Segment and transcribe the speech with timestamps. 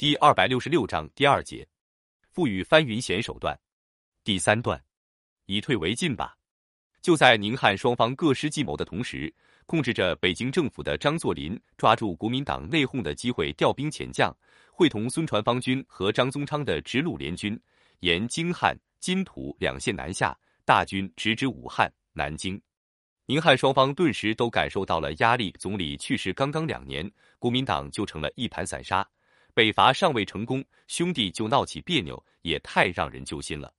[0.00, 1.68] 第二百六十六章第二节，
[2.30, 3.54] 赋予翻云险手段。
[4.24, 4.82] 第三段，
[5.44, 6.34] 以退为进吧。
[7.02, 9.30] 就在宁汉双方各施计谋的同时，
[9.66, 14.34] 控制着北京政府的张作霖抓住国民党内讧的机会，调兵遣将，
[14.72, 17.60] 会同孙传芳军和张宗昌的直鲁联军，
[17.98, 22.58] 沿京汉、津土两线南下，大军直指武汉、南京。
[23.26, 25.54] 宁汉双方顿时都感受到了压力。
[25.58, 27.06] 总理去世刚刚两年，
[27.38, 29.06] 国民党就成了一盘散沙，
[29.60, 33.70] 北伐尚未成功，兄弟就闹起别扭，也太让人揪心了。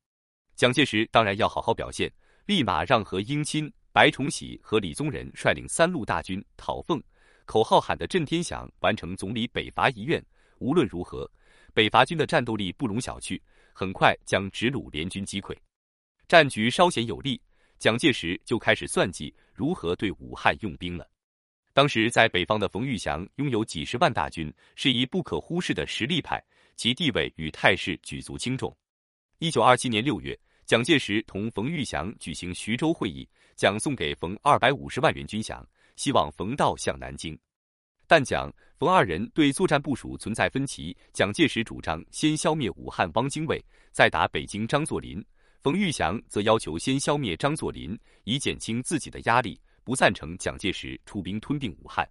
[0.56, 2.08] 蒋介石当然要好好表现，
[2.46, 7.02] 立马让何应钦、白崇禧和李宗仁率领三路大军讨奉，
[7.46, 10.24] 口号喊得震天响，完成总理北伐遗愿。
[10.60, 11.28] 无论如何，
[11.74, 13.42] 北伐军的战斗力不容小觑，
[13.74, 15.58] 很快将直鲁联军击溃，
[16.28, 17.42] 战局稍显有利。
[17.80, 21.10] 蒋介石就开始算计如何对武汉用兵了。
[21.74, 26.44] 当时在北方的冯玉祥拥有几十万大军，是一不可忽视的实力派，
[26.76, 28.76] 其地位与态势举足轻重。
[29.40, 35.64] 一九二七年六月，蒋介石同冯玉祥举行徐州会议，蒋送给冯二百五十万元军饷，
[35.96, 37.38] 希望冯道向南京。
[38.06, 45.24] 但蒋、冯二人对作战部署存在分歧，蒋介石主张先消灭武汉汪精卫，再打北京张作霖。
[45.62, 52.08] 冯玉祥则要求先消灭张作霖，以减轻自己的压力，不赞成蒋介石出兵吞并武汉。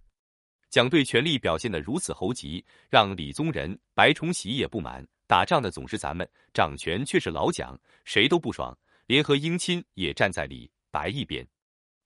[0.69, 5.05] 蒋对权力表现得如此猴急，让李宗仁、白崇禧也不满。
[5.27, 8.77] 打仗的总是咱们，掌权却是老蒋，谁都不爽。
[9.07, 11.45] 联合英亲也站在李白一边。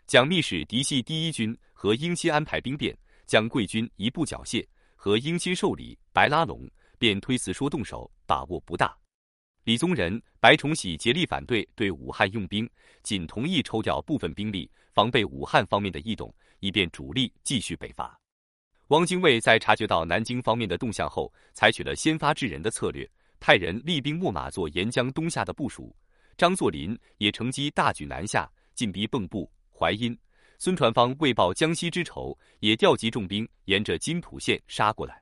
[0.07, 8.95] 蒋密使嫡系第一军和英亲安排兵变，将贵军一步缴械，和英亲受理，白拉拢，便推辞说动手，把握不大。
[9.63, 12.69] 李宗仁、白崇禧竭力反对对武汉用兵，
[13.01, 18.17] 仅同意抽调部分兵力防备武汉方面的异动，以便主力继续北伐。
[18.87, 23.05] 汪精卫在察觉到南京方面的动向后，采取了先发制人的策略，
[23.41, 25.93] 派人厉兵秣马做沿江东下的部署。
[26.37, 30.17] 张作霖也乘机大举南下，进逼蚌埠、淮阴。
[30.59, 35.21] 孙传芳为报江西之仇，也调集重兵沿着金浦线杀过来。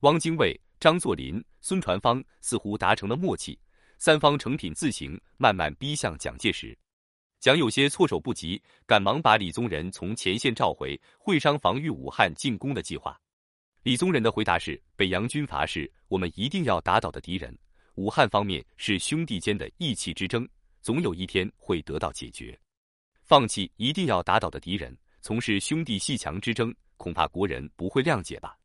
[0.00, 3.56] 汪精卫、张作霖、孙传芳似乎达成了默契。
[3.98, 6.76] 三方成品自行慢慢逼向蒋介石，
[7.38, 13.18] 蒋有些措手不及，赶忙把李宗仁从前线召回，会商防御武汉进攻的计划。
[13.82, 17.56] 李宗仁的回答是：北洋军阀是我们一定要打倒的敌人，
[17.94, 20.48] 武汉方面是兄弟间的义气之争，
[20.80, 22.58] 总有一天会得到解决。
[23.22, 28.56] 放弃一定要打倒的敌人，从事兄弟阋墙之争，恐怕国人不会谅解吧？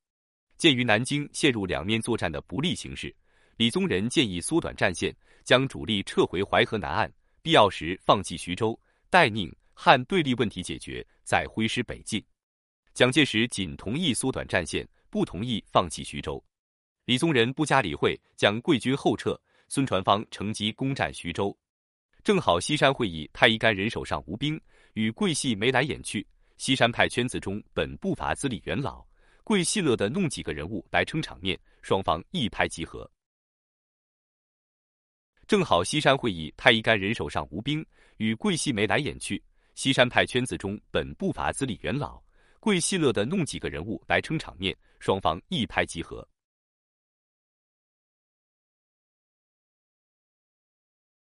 [0.58, 3.16] 鉴于南京陷入两面作战的不利形势。
[3.58, 7.12] 李宗仁建议缩短战线，将主力撤回淮河南岸，
[7.44, 8.80] 必要时放弃徐州，
[9.10, 12.24] 待宁汉对立问题解决，再挥师北进。
[12.94, 16.44] 蒋介石仅同意缩短战线，不同意放弃徐州。
[17.06, 19.40] 李宗仁不加理会，将贵军后撤。
[19.70, 21.58] 孙传芳乘机攻占徐州，
[22.26, 24.60] 正好西山会议太一干人手上无兵，
[24.96, 26.28] 与桂系眉来眼去。
[26.58, 29.02] 西山派圈子中本不乏资历元老，
[29.46, 33.10] 桂系乐的弄几个人物来撑场面，双方一拍即合。
[35.52, 37.86] 正好西山会议，太一干人手上无兵，
[38.16, 39.44] 与桂系眉来眼去。
[39.76, 42.22] 西山派圈子中本不乏资历元老，
[42.62, 46.26] 桂系乐得弄几个人物来撑场面，双方一拍即合。